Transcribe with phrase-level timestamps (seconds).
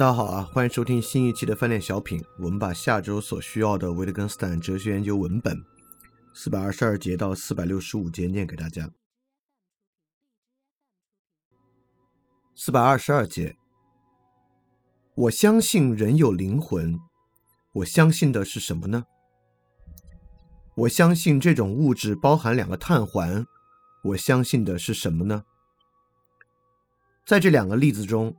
[0.00, 5.62] 大家好啊欢迎收听新一期的饭店小品我们把下周所需要的维特根斯坦哲学研究文本
[6.32, 8.90] 四百二十二节到四百六十五节念给大家。
[12.62, 13.56] 四百二十二节，
[15.14, 17.00] 我相信人有灵魂。
[17.72, 19.06] 我相信的是什么呢？
[20.74, 23.46] 我相信这种物质包含两个碳环。
[24.04, 25.44] 我相信的是什么呢？
[27.24, 28.36] 在这两个例子中。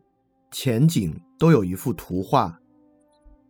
[0.51, 2.59] 前景都有一幅图画，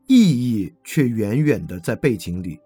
[0.07, 2.61] 意义却远远的在背景里，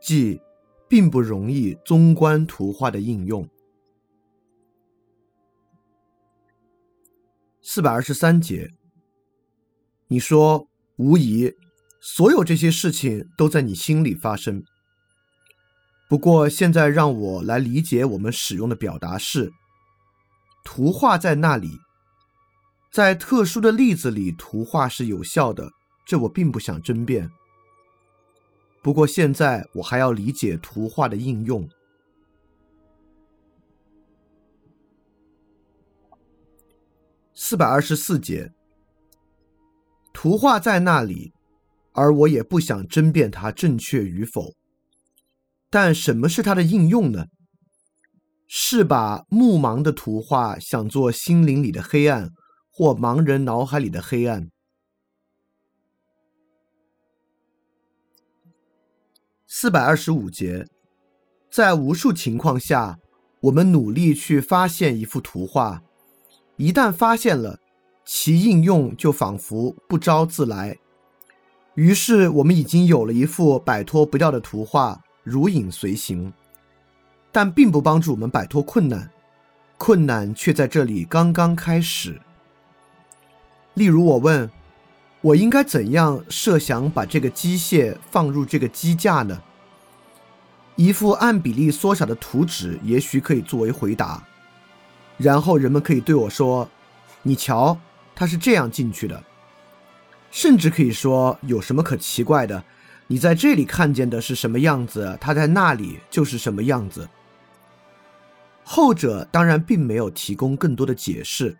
[0.00, 0.40] 即
[0.88, 3.48] 并不容易综观图画的应用。
[7.64, 8.68] 四百二十三节，
[10.08, 11.54] 你说无疑，
[12.00, 14.64] 所有这些事情都在你心里发生。
[16.08, 19.52] 不过现在让我来理解我们使用的表达式，
[20.64, 21.78] 图画在那里。
[22.90, 25.70] 在特殊的例子里，图画是有效的，
[26.04, 27.30] 这我并不想争辩。
[28.82, 31.66] 不过现在我还要理解图画的应用。
[37.44, 38.52] 四百二十四节，
[40.12, 41.32] 图画在那里，
[41.90, 44.54] 而我也不想争辩它正确与否。
[45.68, 47.26] 但什么是它的应用呢？
[48.46, 52.30] 是把目盲的图画想做心灵里的黑暗。
[52.70, 54.48] 或盲人脑海里的黑暗。
[59.48, 60.64] 四百二十五节，
[61.50, 63.00] 在无数情况下，
[63.40, 65.82] 我们努力去发现一幅图画，
[66.62, 67.58] 一旦发现了，
[68.04, 70.78] 其应用就仿佛不招自来。
[71.74, 76.32] 于是，我们已经有了一幅摆脱不掉的图画，如影随形，
[77.32, 79.10] 但并不帮助我们摆脱困难，
[79.76, 82.20] 困难却在这里刚刚开始。
[83.74, 84.48] 例如，我问，
[85.20, 89.42] 我应该怎样设想把这个机械放入这个机架呢？
[90.76, 94.22] 一幅按比例缩小的图纸也许可以作为回答。
[95.22, 96.68] 然后人们可以对我说
[97.22, 97.78] ：“你瞧，
[98.14, 99.24] 他是这样进去的。”
[100.30, 102.62] 甚至可以说：“有什么可奇怪的？
[103.06, 107.08] 你在这里看见的是什么样子，他在那里就是什么样子。”
[108.64, 111.56] 后者当然并没有提供更多的解释。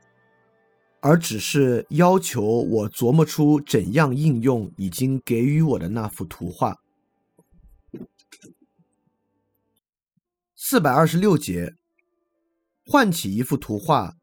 [1.04, 6.78] 而只是要求我琢磨出怎样应用已经给予我的那幅图画。
[10.54, 11.74] 四百二十六节，
[12.86, 14.14] 唤起一幅图画，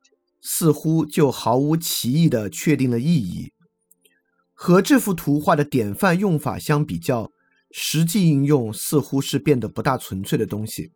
[0.41, 3.51] 似乎就毫无歧义的确定了意义。
[4.53, 7.31] 和这幅图画的典范用法相比较，
[7.71, 10.91] 实际应用似乎是变得不大纯粹的东西。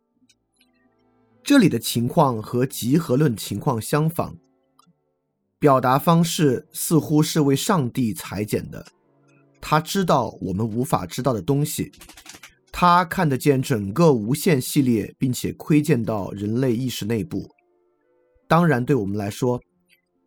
[1.42, 4.36] 这里的情况和集合论情况相仿。
[5.58, 8.86] 表达方式似乎是为上帝裁剪的，
[9.62, 11.90] 他知道我们无法知道的东西，
[12.70, 17.53] 他看得见整个无限系列，并且窥见到人类意识内部。
[18.54, 19.60] 当然，对我们来说，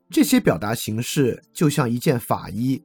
[0.10, 2.84] 这些表达形式就像一件法衣，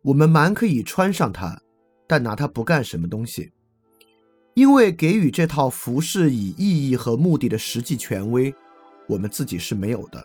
[0.00, 1.60] 我们蛮可以穿上它，
[2.06, 3.50] 但拿它不干什么东西，
[4.54, 8.54] 因为给予这套服饰以意义和目的的实际权威，
[9.08, 10.24] 我们自己是没有的。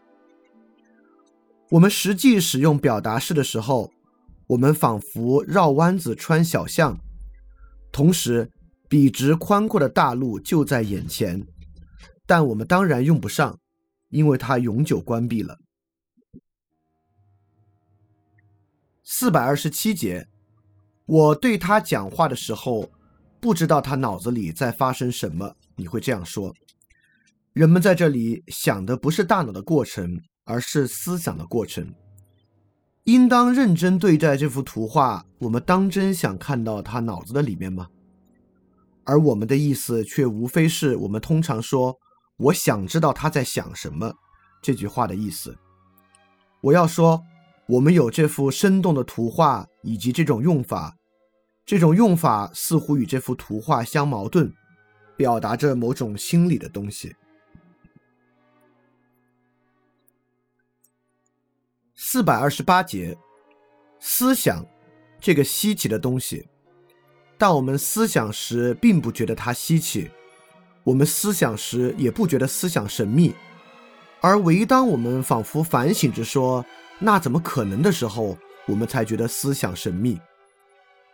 [1.71, 3.91] 我们实际使用表达式的时候，
[4.45, 6.95] 我们仿佛绕弯子穿小巷，
[7.91, 8.47] 同时
[8.87, 11.43] 笔直宽阔的大路就在眼前，
[12.27, 13.57] 但我们当然用不上，
[14.15, 15.59] 因为它永久关闭了。
[19.03, 20.27] 四百二十七节，
[21.05, 22.89] 我对他讲话的时候，
[23.39, 25.55] 不知道他脑子里在发生什么。
[25.75, 26.53] 你会这样说：
[27.53, 30.21] 人们在这里想的不是大脑的过程。
[30.47, 31.91] 而是思想的过程，
[33.05, 35.25] 应当认真对待这幅图画。
[35.39, 37.87] 我们当真想看到他脑子的里面吗？
[39.05, 41.97] 而我们的意思却无非是我们通常说
[42.37, 44.13] “我想知道他在想什么”
[44.61, 45.57] 这句话的意思。
[46.61, 47.23] 我要说，
[47.67, 50.97] 我们有这幅生动的图画以及这种用法，
[51.65, 54.51] 这种用法似乎与这幅图画相矛盾，
[55.15, 57.15] 表达着某种心理的东西。
[61.93, 63.17] 四百二十八节，
[63.99, 64.65] 思想
[65.19, 66.47] 这个稀奇的东西，
[67.37, 70.09] 但我们思想时并不觉得它稀奇，
[70.85, 73.33] 我们思想时也不觉得思想神秘，
[74.21, 76.63] 而唯当我们仿佛反省着说
[76.99, 78.37] “那怎么可能”的时候，
[78.67, 80.19] 我们才觉得思想神秘。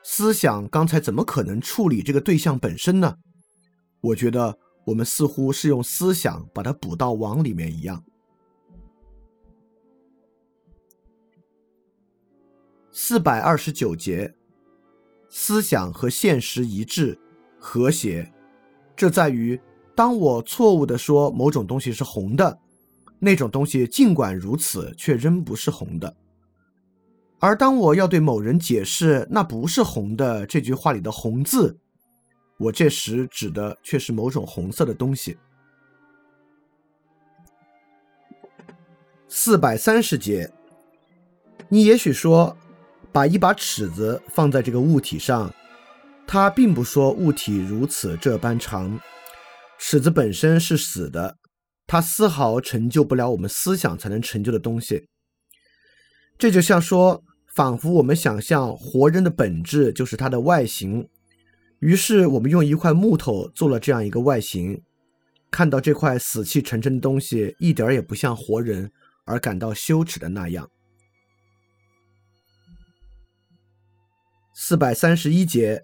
[0.04, 3.16] 思想刚才怎么可能处理这个对象本身呢？
[4.02, 4.58] 我觉得
[4.88, 8.04] 我们似乎是用思想把它补到网里面一样。
[12.92, 14.36] 四百二十九节，
[15.30, 17.18] 思想和现实一致、
[17.58, 18.34] 和谐，
[19.02, 19.60] 这在于
[19.96, 22.60] 当我错误的说某种东西是红的，
[23.18, 26.08] 那种东西尽管如此，却仍不是红的；
[27.40, 31.76] 而当我要对某人解释那不是红的这句话里的“红”字，
[32.60, 35.36] 我这时指的却是某种红色的东西。
[39.28, 40.48] 四百三十节，
[41.70, 42.56] 你也许说。
[43.14, 45.54] 把一把尺子放在这个物体上，
[46.32, 48.98] 他并不说物体如此这般长。
[49.78, 51.36] 尺子本身是死的，
[51.86, 55.10] 它丝毫成就不了我们思想才能成就的东西。
[56.38, 57.22] 这就像说，
[57.54, 61.06] 仿佛我们想象活人的本质就是它的外形，
[61.80, 64.82] 于是我们用一块木头做了这样一个外形，
[65.52, 68.90] 看到这块死气沉沉的东西一点也不像活人，
[69.26, 70.72] 而感到羞耻的那样。
[74.56, 75.84] 四百三十一节，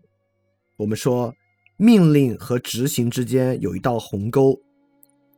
[0.78, 1.34] 我们说
[1.76, 4.60] 命令和执行之间有一道鸿沟，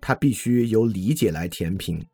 [0.01, 2.06] 它必须由理解来填平。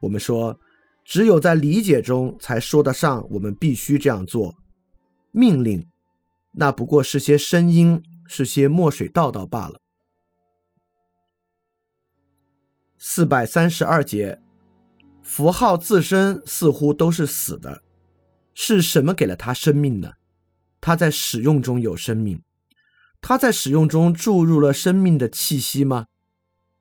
[0.00, 0.58] 我们说，
[1.04, 4.54] 只有在理解中才说得上我们必须这样做。
[5.32, 5.86] 命令，
[6.52, 9.80] 那不过是些声音，是些墨水道道罢了。
[12.98, 14.40] 四百三十二节，
[15.22, 17.82] 符号自身似乎都是死的。
[18.54, 20.12] 是什么给了它生命呢？
[20.80, 22.42] 它在使用中有生命，
[23.20, 26.06] 它在使用中注入了生命的气息吗？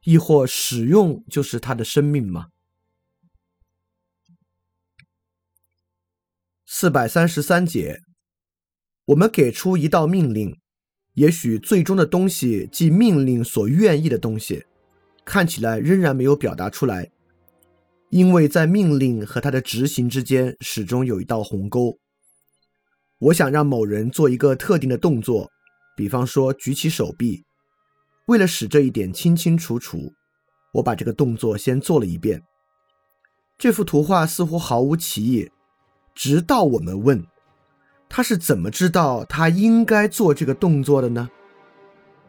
[0.03, 2.47] 亦或使用就是它的生命吗？
[6.65, 8.01] 四百三十三节，
[9.05, 10.59] 我们给出一道命令，
[11.13, 14.65] 也许最终的东西即命令所愿意的东西，
[15.23, 17.11] 看起来仍然没有表达出来。
[18.09, 21.97] 因为在命令和他的执行之间始终有一道鸿沟。
[23.25, 25.49] 我想让某人做一个特定的动作，
[25.97, 27.43] 比方说举起手臂。
[28.27, 30.13] 为了使这一点清清楚楚，
[30.73, 32.43] 我把这个动作先做了一遍。
[33.57, 35.49] 这幅图画似乎毫无歧义，
[36.13, 37.25] 直到我们问
[38.07, 41.27] 他是怎么知道他应该做这个动作的呢？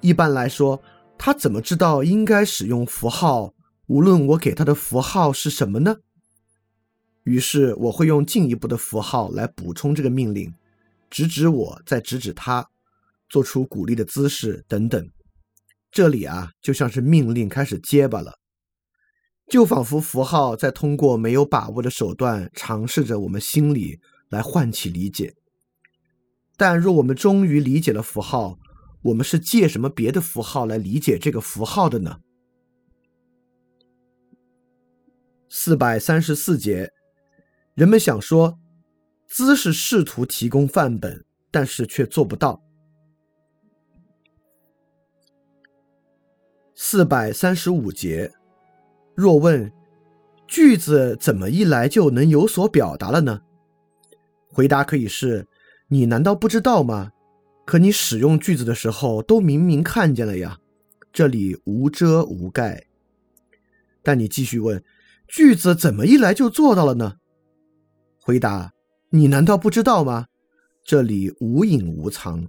[0.00, 0.81] 一般来说，
[1.19, 3.52] 他怎么知道应该使用符号？
[3.88, 5.98] 无论我给他的符号是什么呢？
[7.25, 10.54] 于是我会用进一步的符号来补充这个命令，
[11.11, 12.69] 指指我，再指指他，
[13.29, 15.11] 做出鼓励的姿势等等。
[15.91, 18.38] 这里啊，就像是命令开始结巴了，
[19.49, 23.99] 就仿佛符号在通过没有把握的手段尝试着我们心里
[24.29, 25.34] 来唤起理解。
[26.56, 28.58] 但若我们终于理解了符号，
[29.03, 32.19] 我们是借什么别的符号来理解这个符号的呢？
[35.48, 36.91] 四百三十四节，
[37.75, 38.58] 人们想说，
[39.27, 42.63] 姿势试图提供范本，但是却做不到。
[46.75, 48.33] 四百三十五节，
[49.15, 49.73] 若问
[50.47, 53.43] 句子怎么一来就能有所表达了呢？
[54.49, 55.49] 回答可以是：
[55.89, 57.13] 你难道不知道吗？
[57.65, 60.61] 可你使用句子的时候都明明看见了呀，
[61.13, 62.87] 这里无遮无盖。
[64.03, 64.83] 但你继续问。
[65.27, 67.17] 句子怎么一来就做到了呢？
[68.21, 68.73] 回答：
[69.10, 70.27] 你难道不知道吗？
[70.84, 72.48] 这里无隐无藏。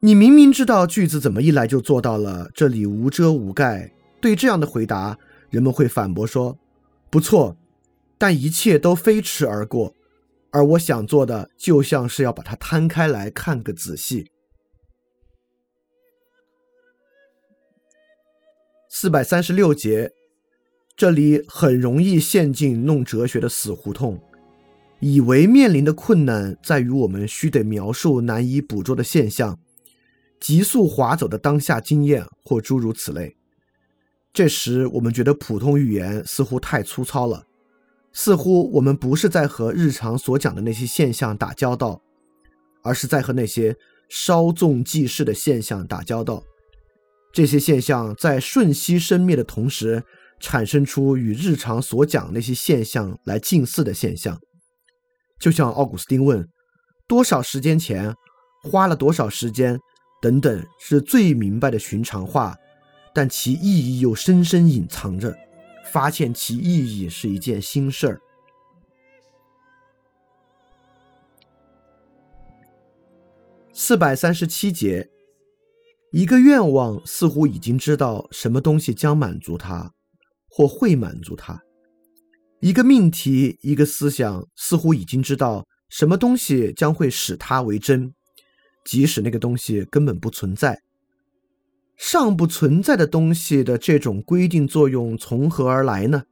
[0.00, 3.92] 你明明知道句子怎么一来就做到了，这里无遮无盖。
[4.20, 5.18] 对这样的回答，
[5.50, 6.58] 人们会反驳说：
[7.10, 7.56] 不错，
[8.18, 9.94] 但一切都飞驰而过，
[10.50, 14.30] 而我想做的就像是要把它摊开来看个仔细。
[18.88, 20.12] 四百三十六节。
[20.96, 24.18] 这里很容易陷进弄哲学的死胡同，
[25.00, 29.58] 以为面临的困难在于我们需得描述难以捕捉的现象，
[30.40, 33.36] 急速划走的当下经验或诸如此类。
[34.32, 37.44] 这时我们觉得普通语言似乎太粗糙了，
[38.12, 42.02] 似乎我们不是在和日常所讲的那些现象打交道，
[42.82, 43.76] 而是在和那些
[44.08, 46.42] 稍纵即逝的现象打交道。
[47.32, 50.04] 这些现象在瞬息生灭的同时。
[50.38, 54.38] 产生出与日常所讲那些现象来近似的现象，
[55.38, 56.46] 就像奥古斯丁问
[57.06, 58.14] 多少时间前
[58.62, 59.78] 花了多少时间
[60.20, 62.56] 等等，是最明白的寻常话，
[63.14, 65.36] 但其意义又深深隐藏着，
[65.92, 68.20] 发现其意义是一件新事儿。
[73.72, 75.08] 四百三十七节，
[76.12, 79.92] 一个愿望似乎已经知道什么东西将满足他。
[80.48, 81.60] 或会满足他，
[82.60, 88.12] 一个命题，一个思想，似乎已经知道什么东西将会使它为真，
[88.84, 90.80] 即使那个东西根本不存在。
[91.96, 96.24] 尚不存在的东西的这种规定作用从何而来呢？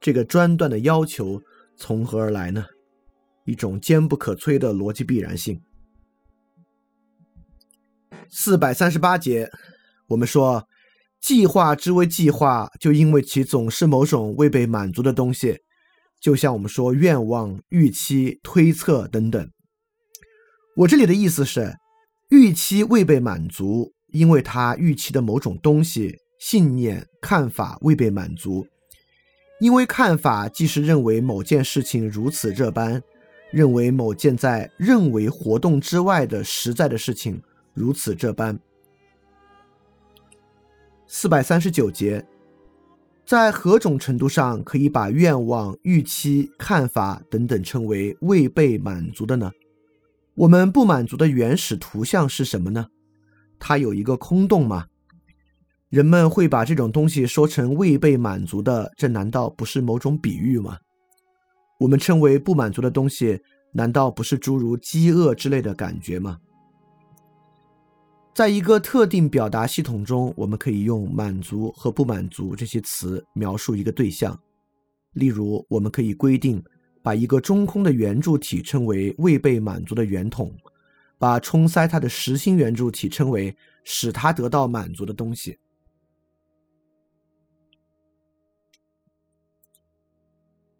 [0.00, 1.40] 这个专断的要求
[1.76, 2.66] 从何而来呢？
[3.46, 5.60] 一种坚不可摧的逻辑必然性。
[8.28, 9.50] 四百三十八节，
[10.08, 10.67] 我们说，
[11.20, 15.58] 计划之为计划，就因为其总是某种未被满足的东西，
[16.20, 19.50] 就像我们说愿望、预期、推测等等。
[20.76, 21.76] 我这里的意思是，
[22.30, 23.92] 预期未被满足。
[24.10, 28.66] 因为他预期的某种东西、信念、看法未被满足，
[29.60, 33.02] 因为看法既是认为某件事情如此这般，
[33.52, 37.42] 认为某件在认为活动之外的实在的事情
[37.74, 38.58] 如此这般。
[41.10, 42.22] 四百三十九节，
[43.24, 49.50] 在何种程度上可以把愿望、预期、看法等等称为未被满足的呢？
[50.34, 52.88] 我们不满足的原始图像是什么呢？
[53.58, 54.84] 它有一个空洞吗？
[55.88, 60.76] 人们会把这种东西说成未被满足的，这难道不是某种比喻吗？
[61.80, 63.40] 我们称为不满足的东西，
[63.72, 66.36] 难道不是诸如饥饿之类的感觉吗？
[68.38, 74.40] 在一个特定表达系统中，我们可以用满足和不满足这些词描述一个对象。
[75.14, 76.62] 例如，我们可以规定
[77.02, 80.56] 把一个中空的圆柱体称为未被满足的圆筒。
[81.18, 85.58] 把冲塞它的实心圆柱体称为使它得到满足的东西。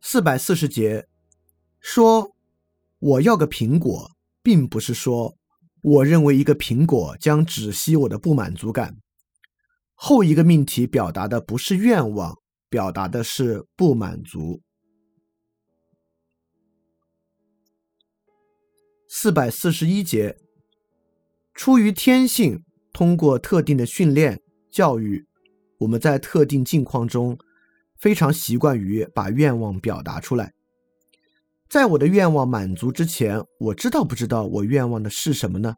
[0.01, 1.09] 四百四十节
[1.81, 2.37] 说
[3.01, 4.13] ：“我要个苹果，
[4.45, 5.37] 并不是说
[5.83, 8.97] 我认为一个苹果将止息我的不满足感。”
[10.01, 12.37] 后一个命题表达的不是愿望，
[12.69, 14.63] 表达的是不满足。
[19.09, 20.37] 四百四十一节，
[21.55, 25.27] 出于天性，通过特定的训练教育，
[25.79, 27.37] 我们在特定境况中
[27.97, 30.53] 非常习惯于把愿望表达出来。
[31.69, 35.75] 在我的愿望满足之前，我知道不知道我愿望的是什么呢？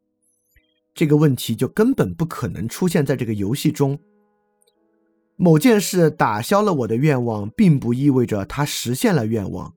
[0.95, 3.99] 这个问题就根本不可能出现在这个游戏中。
[5.37, 9.73] 某件事打消了我的愿望，并不意味着它实现了愿望。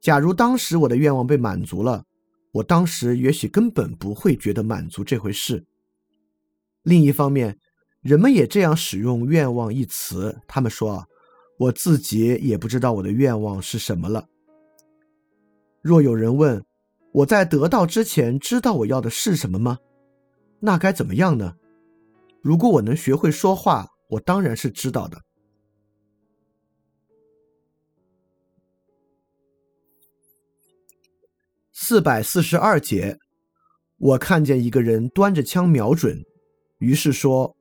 [0.00, 2.04] 假如当时我的愿望被满足了。
[2.52, 5.64] 我当时也许根本不会觉得满足这回事。
[6.82, 7.56] 另一方面，
[8.02, 10.38] 人们也这样使用“愿望”一词。
[10.46, 11.06] 他们说
[11.58, 14.26] ：“我自己也不知道我的愿望是什么了。”
[15.82, 16.64] 若有人问
[17.12, 19.78] ：“我在得到之前知道我要的是什么吗？”
[20.60, 21.54] 那该怎么样呢？
[22.40, 25.20] 如果我能学会说话，我当然是知道的。
[31.72, 33.18] 四百四十二节，
[33.98, 36.22] 我看见一个人端着枪瞄准，
[36.78, 37.56] 于是说：“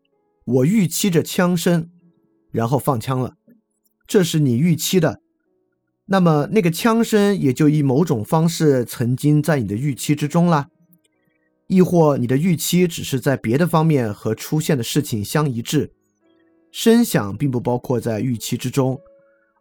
[0.46, 1.90] 我预期着枪声，
[2.52, 3.34] 然后放枪了。”
[4.06, 5.22] 这是你预期的，
[6.12, 10.68] 那么那个枪声也就以某种方式曾经在你的预期之中啦。
[11.68, 15.94] 亦或你的预期只是在别的方面和出现的事情相一致，
[16.70, 19.00] 声响并不包括在预期之中，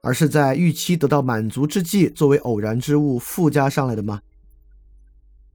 [0.03, 4.21] 而是在预期得到满足之际作为偶然之物附加上来的吗？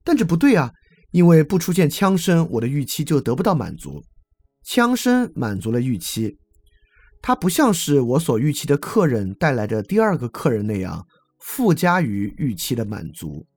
[0.02, 0.72] 但这不对啊，
[1.12, 4.02] 因为不出现枪声，我的预期就得不到满足。
[4.64, 6.38] 枪声满足了预期，
[7.28, 11.08] 它不像是我所预期的客人带来的第二个客人那样
[11.40, 13.48] 附加于预期的满足。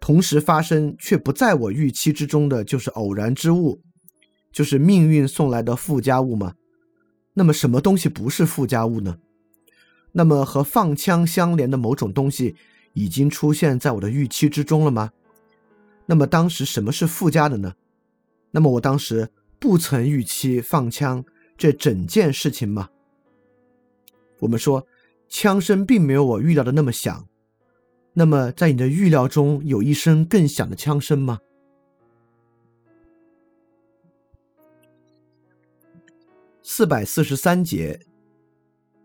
[0.00, 3.82] 同时发生却不在我预期之中的就是偶然之物，
[4.50, 6.54] 就是命运送来的附加物吗？
[7.34, 9.18] 那么什么东西不是附加物呢？
[10.12, 12.56] 那么和放枪相连的某种东西。
[12.94, 15.12] 已经出现在我的预期之中了吗？
[16.04, 17.74] 那么当时什么是附加的呢？
[18.50, 21.24] 那么我当时不曾预期放枪
[21.62, 22.90] 这整件事情吗？
[24.40, 24.84] 我们说
[25.28, 27.28] 枪声并没有我预料的那么响。
[28.14, 31.38] 那么在你的预料中有一声更响的枪声吗？
[36.64, 38.00] 四百四十三节，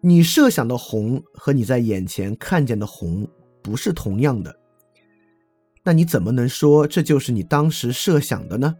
[0.01, 3.29] 你设想的红和你在眼前看见的红。
[3.61, 4.59] 不是同样的，
[5.83, 8.75] 那你怎么能说这就是你当时设想的呢？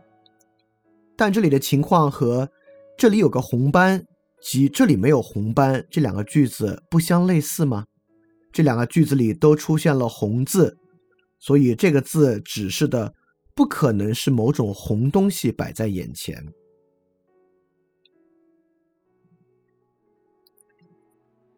[1.15, 2.49] 但这里的情况和
[2.97, 4.03] “这里有个红斑”
[4.41, 7.85] 及“这里没有红斑”这两个句子不相类似吗？
[8.51, 10.75] 这两个句子里都出现了“红”字，
[11.37, 13.13] 所以这个字指示的
[13.53, 16.43] 不可能是某种红东西摆在眼前。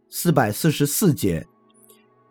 [0.09, 1.47] 四百四十四节，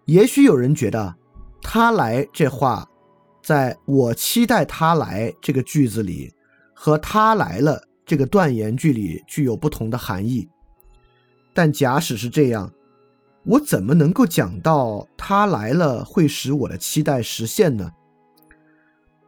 [0.05, 1.17] 也许有人觉得
[1.63, 2.87] “他来”这话，
[3.43, 6.31] 在我期待他来这个句子里，
[6.75, 10.49] 和他来了这个断言句里具有不同的含义。
[11.53, 12.73] 但假使是这样，
[13.45, 17.93] 我怎么能够讲到他来了会使我的期待实现呢？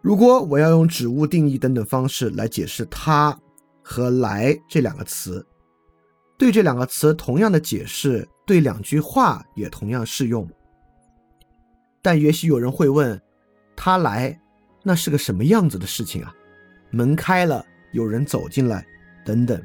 [0.01, 3.39] 如果我要用指物定义等等方式来解释“他”
[3.85, 5.47] 和“来”这两个词，
[6.39, 10.49] 对这两个词同样的解释，对两句话也同样适用。
[12.01, 13.21] 但也许有人会问
[13.77, 14.41] ：“他来，
[14.83, 16.35] 那是个什么样子的事情啊？
[16.91, 18.87] 门开了，有人走进来，
[19.25, 19.61] 等等。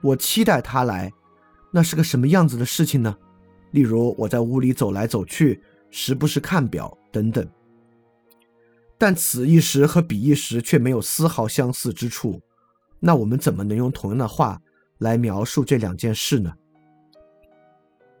[0.00, 1.12] 我期待他来，
[1.70, 3.16] 那是个什么样子的事情呢？
[3.70, 5.60] 例如我在屋里走来走去，
[5.90, 7.46] 时不时看表，等等。”
[8.96, 12.40] 但此一时和彼一时却没有丝毫相似之处，
[13.00, 14.60] 那我们怎么能用同样的话
[14.98, 16.52] 来描述这两件事呢？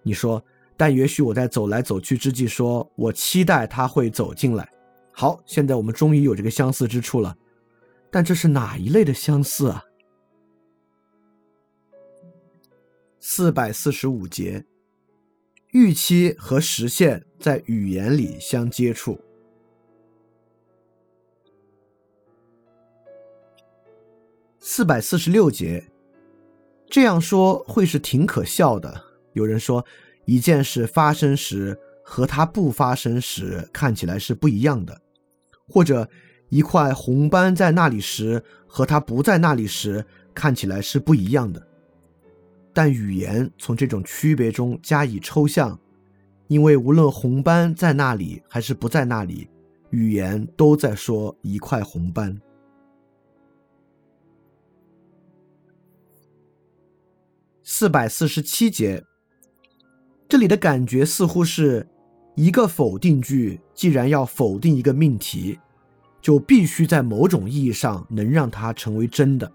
[0.02, 0.44] 你说，
[0.76, 4.68] 但也许我在走来走去之际，说我期待他会走进来。
[5.12, 7.34] 好，现在我们终于有这个相似之处了，
[8.14, 9.82] 但这是哪一类的相似啊？
[13.18, 14.64] 四百四十五节，
[15.72, 19.20] 预期和实现在语言里相接触。
[24.60, 25.84] 四百四十六节，
[26.86, 28.94] 这样说会是挺可笑的。
[29.32, 29.84] 有人说，
[30.24, 35.02] 一件事发生时和它不发生时看起来是不一样的，
[35.66, 36.08] 或者
[36.54, 41.60] 一块红斑在那里时和它不在那里时看起来是不一样的。
[42.72, 45.76] 但语言从这种区别中加以抽象，
[46.46, 49.48] 因为无论红斑在那里还是不在那里，
[49.90, 52.40] 语言都在说一块红斑。
[57.64, 59.02] 四百四十七节，
[60.28, 61.84] 这里的感觉似乎是
[62.36, 65.58] 一个否定句，既然要否定一个命题，
[66.24, 69.52] 就必须在某种意义上能让它成为真的。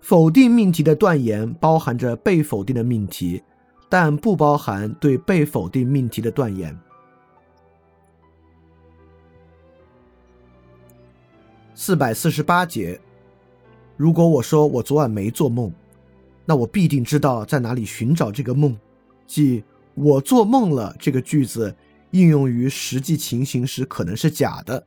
[0.00, 3.40] 否定命题的断言包含着被否定的命题，
[3.88, 6.76] 但不包含对被否定命题的断言。
[11.72, 13.00] 四百四十八节，
[13.96, 15.72] 如果我说我昨晚没做梦。
[16.44, 18.76] 那我必定知道在哪里寻找这个梦，
[19.24, 19.62] 即
[19.94, 21.72] 我做梦了这个句子
[22.10, 24.84] 应用于实际情形时可能是假的，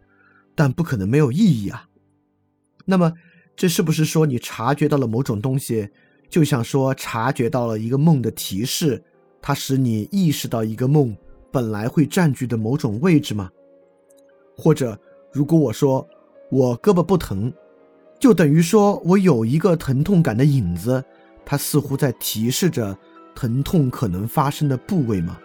[0.58, 1.88] 但不可能没有意义啊。
[2.84, 3.14] 那么
[3.56, 5.88] 这是不是说你察觉到了某种东西，
[6.30, 9.04] 就像说察觉到了一个梦的提示，
[9.40, 11.16] 它使你意识到一个梦
[11.52, 13.52] 本来会占据的某种位置吗？
[14.58, 15.00] 或者
[15.32, 16.08] 如果我说
[16.50, 17.54] 我胳膊不疼，
[18.20, 21.04] 就等于说我有一个疼痛感的影子。
[21.46, 22.98] 它似乎在提示着
[23.34, 25.38] 疼痛可能发生的部位吗？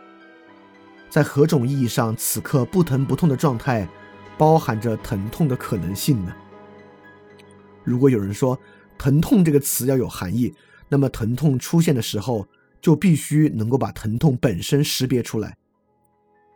[1.08, 3.88] 在何种意义上，此刻不疼不痛的状态
[4.42, 6.34] 包含着疼痛的可能性呢？
[7.84, 8.58] 如果有人说
[8.98, 10.52] “疼痛”这个词要有含义，
[10.88, 12.44] 那么疼痛出现的时候
[12.80, 15.56] 就必须能够把疼痛本身识别出来。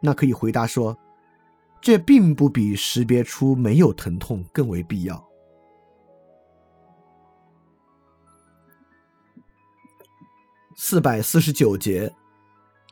[0.01, 0.99] 那可以回答说，
[1.81, 5.25] 这并不比识别出没有疼痛更为必要。
[10.75, 12.13] 四百四十九节，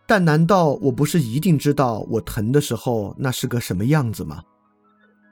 [0.06, 4.44] 但难道我不是一定知道我疼的时候那是个什么样子吗？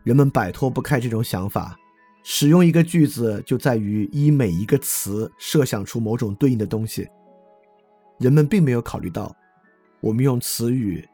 [0.04, 1.78] 人们摆脱不开这种想法，
[2.22, 7.08] 使用一个句子就在于依每一个词设想出某种对应的东西。
[8.18, 9.34] 人们并没有考虑到，
[10.00, 11.06] 我们用词语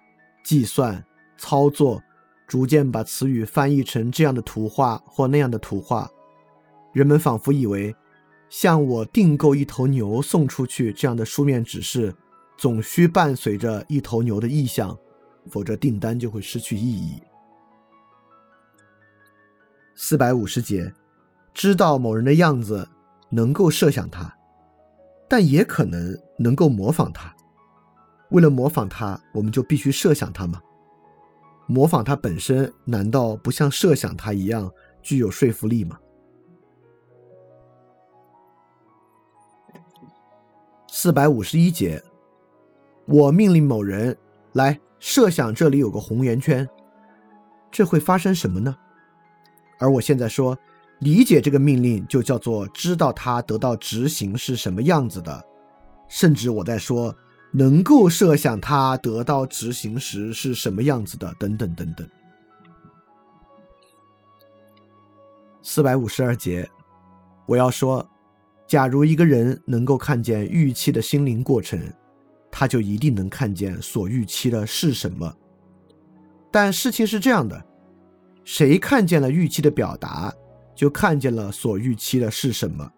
[0.44, 1.04] 计算、
[1.36, 2.02] 操作，
[2.46, 6.10] 逐渐把词语翻译成这样的图画或那样的图画。
[6.92, 7.94] 人们仿佛以为。
[8.50, 12.14] 向我订购一头牛送出去这样的书面指示，
[12.56, 14.96] 总需伴随着一头牛的意向，
[15.50, 17.20] 否则订单就会失去意义。
[20.00, 20.94] 四百五十节，
[21.52, 22.88] 知道某人的样子，
[23.30, 24.32] 能够设想他，
[25.28, 27.34] 但也可能能够模仿他。
[28.30, 30.62] 为了模仿他，我们就必须设想他吗？
[31.66, 34.70] 模仿他本身，难道不像设想他一样
[35.02, 35.98] 具有说服力吗？
[40.86, 42.00] 四百五十一节，
[43.04, 44.16] 我命令某人
[44.52, 46.66] 来设想这里有个红圆圈，
[47.68, 48.76] 这会发生什么呢？
[49.78, 50.56] 而我现在说，
[51.00, 55.44] 理解这个命令就叫做知道它得到执行是什么样子的，
[56.08, 57.14] 甚至我在说
[57.52, 62.08] 能够设想它得到执行时是什么样子的，等等等等。
[65.62, 66.68] 四百五十二节，
[67.46, 68.08] 我要说。
[68.66, 71.80] 假如一个人能够看见预期的心灵过程，
[72.50, 75.34] 他就一定能看见所预期的是什么。
[76.50, 77.64] 但事情是这样的，
[78.48, 80.32] 谁看见了预期的表达，
[80.74, 82.90] 就看见了所预期的是什么。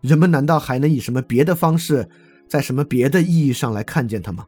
[0.00, 2.08] 人们难道还能以什么别的方式，
[2.48, 4.46] 在什么别的意义上来看见它吗？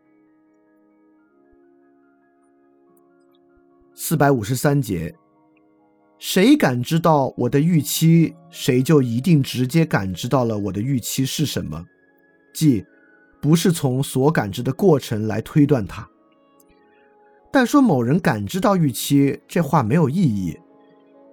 [3.97, 5.13] 四百五十三节，
[6.21, 11.85] 谁感知到我的预期，谁就一定直接感知到了我的预期是什么，
[12.55, 12.85] 即
[13.41, 16.09] 不是从所感知的过程来推断它。
[17.53, 20.59] 但说某人感知到预期，这话没有意义。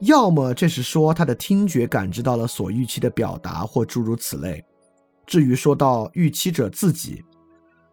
[0.02, 4.64] 要么这是说他的听觉感知到了所预期的表达，或诸如此类。
[5.26, 7.24] 至于说到预期者自己，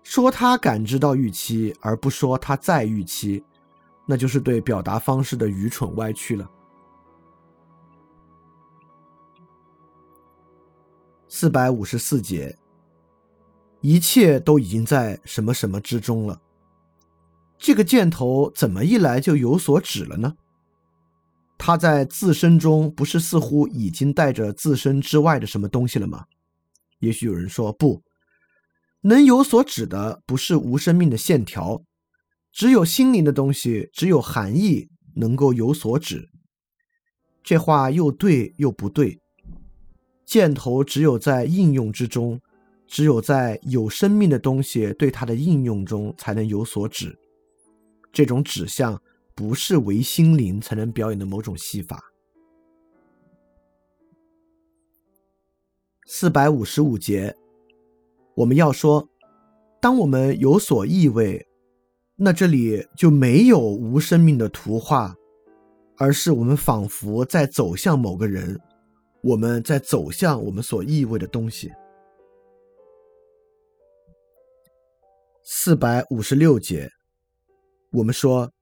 [0.03, 3.45] 说他感知到预期，而不说他在预期，
[4.07, 6.49] 那就是对表达方式的愚蠢歪曲了。
[11.29, 12.57] 四百五十四节，
[13.81, 16.41] 一切都已经在什么什么之中了。
[17.59, 20.35] 这个箭头怎么一来就有所指了呢？
[21.59, 26.25] 他在自身中不是似乎已经带着自身之外的什么东西了吗？
[26.99, 28.03] 也许有人说不
[29.01, 31.83] 能有所指的不是无生命的线条，
[32.53, 36.29] 只有心灵的东西，只有含义能够有所指。
[37.43, 39.19] 这话又对又不对。
[40.25, 42.41] 箭头只有在应用之中，
[42.87, 47.17] 只有在有生命的东西对它的应用中才能有所指。
[48.17, 48.99] 这种指向。
[49.39, 52.03] 不是唯心灵才能表演的某种戏法。
[56.07, 57.37] 四百五十五节，
[58.35, 59.07] 我们要说，
[59.79, 61.47] 当我们有所意味，
[62.15, 65.15] 那这里就没有无生命的图画，
[65.99, 68.59] 而是我们仿佛在走向某个人，
[69.23, 71.71] 我们在走向我们所意味的东西。
[75.45, 76.91] 四百五十六节，
[77.91, 78.53] 我们说。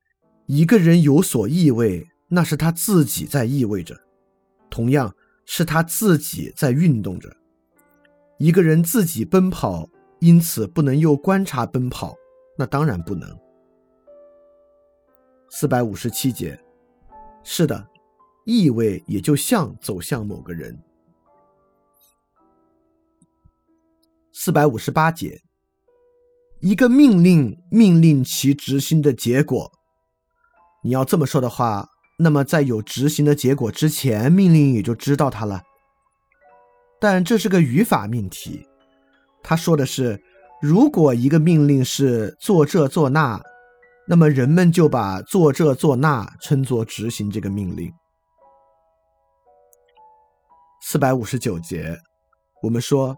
[0.47, 3.99] 一个人有所意味，那是他自己在意味着，
[4.69, 7.35] 同样是他自己在运动着。
[8.37, 12.15] 一个人自己奔跑，因此不能又观察奔跑，
[12.59, 13.27] 那当然不能。
[15.49, 16.63] 四百五十七节，
[17.43, 17.89] 是的，
[18.45, 20.79] 意味也就像走向某个人。
[24.31, 25.41] 四百五十八节，
[26.65, 29.71] 一个命令命令其执行的结果。
[30.83, 35.61] 你要这么说的话，那么在有执行的结果之前，命令也就知道它了。
[36.99, 38.67] 但这是个语法命题，
[39.43, 40.19] 他说的是，
[40.63, 43.39] 如果一个命令是做这做那，
[44.09, 47.93] 那么人们就把做这做那称作执行这个命令。
[50.81, 51.95] 四百五十九节，
[52.63, 53.15] 我们说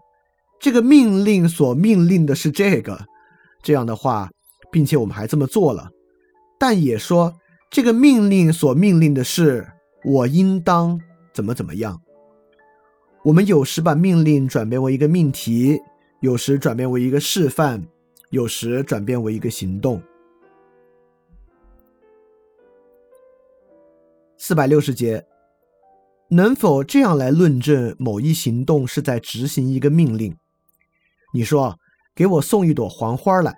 [0.59, 3.05] 这个命令所命令的是这个，
[3.67, 4.31] 这样的话，
[4.71, 5.91] 并且我们还这么做了，
[6.57, 7.33] 但也说。
[7.69, 9.67] 这个命令所命令的是
[10.05, 10.97] 我应当
[11.33, 12.01] 怎么怎么样。
[13.25, 15.77] 我们有时把命令转变为一个命题，
[16.21, 17.85] 有时转变为一个示范，
[18.29, 20.01] 有时转变为一个行动。
[24.37, 25.25] 四百六十节，
[26.29, 30.33] 能否这样来论证某一行动是在执行一个命令？
[31.33, 31.77] 你说，
[32.17, 33.55] 给我送一朵黄花来。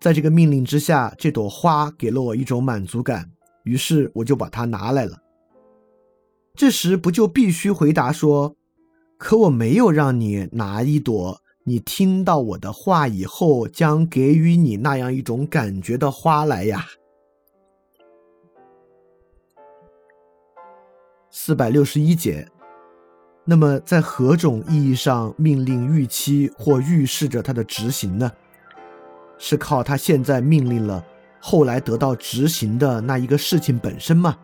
[0.00, 3.30] 在这个命令之下，这朵花给了我一种满足感，
[3.62, 5.16] 于是我就把它拿来了。
[6.56, 8.56] 这时不就必须回答说
[9.16, 16.86] ：“可我没有让你拿一朵你听到我的话以后将给予你那样一种感觉的花来呀？”
[21.30, 22.48] 四百六十一节。
[23.50, 28.30] 那么，在何种意义上，命令预期或预示着它的执行呢？
[29.38, 31.04] 是靠他现在命令了，
[31.40, 34.38] 后来得到执行的那一个事情本身吗？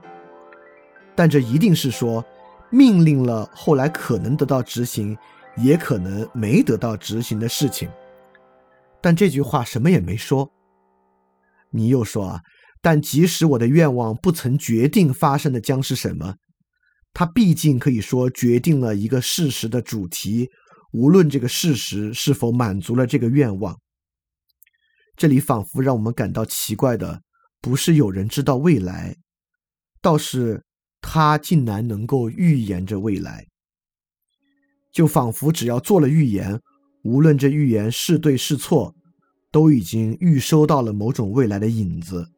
[1.15, 2.25] 但这一定是说，
[2.69, 5.17] 命令了后来可能得到执行，
[5.57, 7.89] 也可能没得到执行的事情。
[9.01, 10.51] 但这句话什么也没说。
[11.71, 12.41] 你又说啊，
[12.83, 16.35] 但即使我的愿望不曾决定发生的将是什么，
[17.19, 20.51] 它毕竟可以说决定了一个事实的主题，
[20.93, 23.75] 无论这个事实是否满足了这个愿望。
[25.17, 27.23] 这里仿佛让我们感到奇怪的，
[27.63, 29.17] 不是有人知道未来，
[30.03, 30.63] 倒是
[31.01, 33.47] 他竟然能够预言着未来。
[34.93, 36.61] 就仿佛只要做了预言，
[37.03, 38.95] 无论这预言是对是错，
[39.51, 42.29] 都已经预收到了某种未来的影子，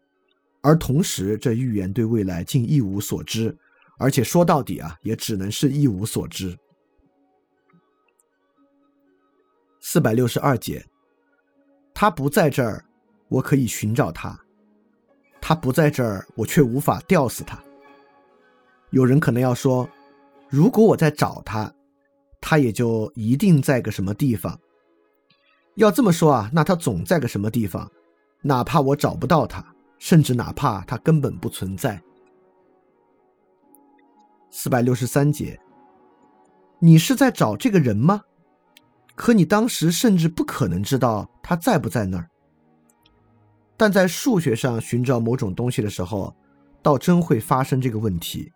[0.63, 3.59] 而同时这预言对未来竟一无所知，
[3.99, 6.57] 而且说到底啊，也只能是一无所知。
[9.81, 10.85] 四百六十二节。
[11.95, 12.85] 他不在这儿，
[13.29, 14.39] 我可以寻找他；
[15.41, 17.61] 他不在这儿，我却无法吊死他。
[18.91, 19.89] 有人可能要说，
[20.49, 21.75] 如果我在找他，
[22.41, 24.57] 他也就一定在个什么地方。
[25.75, 27.91] 要这么说啊，那他总在个什么地方，
[28.43, 32.01] 哪怕我找不到他，甚至哪怕他根本不存在。
[34.61, 35.57] 四百六十三节，
[36.81, 38.23] 你是在找这个人吗？
[39.15, 42.29] 可你当时甚至不可能知道他在不在那儿。
[43.77, 46.35] 但在数学上寻找某种东西的时候，
[46.83, 48.53] 倒真会发生这个问题。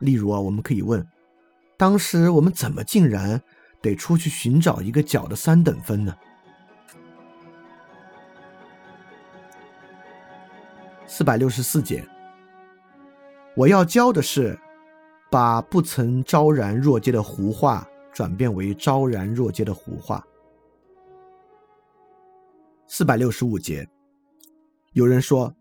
[0.00, 1.06] 例如啊，我们可以问：
[1.76, 3.40] 当时我们怎么竟然
[3.80, 6.12] 得出去寻找一个角的三等分呢？
[11.06, 12.04] 四百六十四节，
[13.54, 14.58] 我要教的是
[15.30, 20.26] 把不曾昭然若揭的胡话转变为昭然若揭的胡话。
[22.86, 23.88] 四百六十五节，
[24.92, 25.54] 有人说，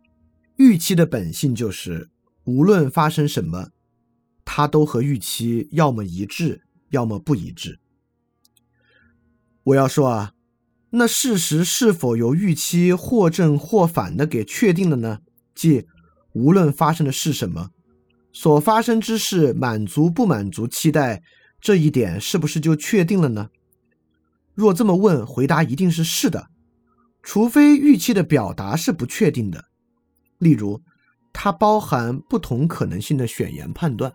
[0.55, 2.09] 预期的本性就是
[2.45, 3.71] 无论发生什么，
[4.45, 7.79] 它都和预期要么一致，要么不一致。
[9.63, 10.33] 我要说啊，
[10.91, 15.19] 那事实是否由预期或正或反的给确定了呢？
[15.53, 15.85] 即
[16.31, 17.71] 无论发生的是什么，
[18.39, 21.23] 所发生之事满足不满足期待，
[21.59, 23.49] 这一点是不是就确定了呢？
[24.53, 26.49] 若这么问，回答一定是是的，
[27.23, 29.65] 除非预期的表达是不确定的，
[30.37, 30.79] 例如
[31.33, 34.13] 它包含不同可能性的选言判断。